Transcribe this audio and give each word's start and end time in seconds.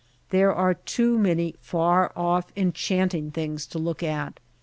There 0.31 0.51
are 0.51 0.73
too 0.73 1.19
many 1.19 1.53
far 1.61 2.11
off, 2.15 2.51
enchanting 2.55 3.29
things 3.29 3.67
to 3.67 3.77
look 3.77 4.01
at. 4.01 4.39